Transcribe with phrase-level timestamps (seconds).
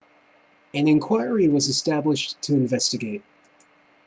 [0.73, 3.23] an inquiry was established to investigate